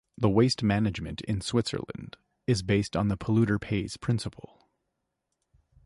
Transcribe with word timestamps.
The 0.17 0.29
waste 0.31 0.63
management 0.63 1.21
in 1.25 1.41
Switzerland 1.41 2.17
is 2.47 2.63
based 2.63 2.95
on 2.97 3.09
the 3.09 3.17
polluter 3.17 3.59
pays 3.61 3.97
principle. 3.97 4.67